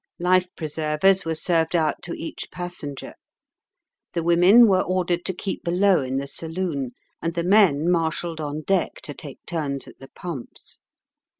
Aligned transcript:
Life 0.17 0.49
preservers 0.55 1.25
were 1.25 1.35
served 1.35 1.75
out 1.75 2.01
to 2.01 2.13
each 2.15 2.49
passenger. 2.49 3.13
The 4.13 4.23
women 4.23 4.65
were 4.65 4.81
ordered 4.81 5.23
to 5.25 5.33
keep 5.35 5.63
below 5.63 5.99
in 5.99 6.15
the 6.15 6.25
saloon, 6.25 6.93
and 7.21 7.35
the 7.35 7.43
men 7.43 7.87
marshalled 7.87 8.41
on 8.41 8.61
deck 8.63 9.01
to 9.03 9.13
take 9.13 9.45
turns 9.45 9.87
at 9.87 9.99
the 9.99 10.09
pumps. 10.15 10.79